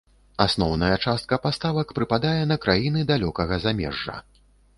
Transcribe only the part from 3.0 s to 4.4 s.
далёкага замежжа.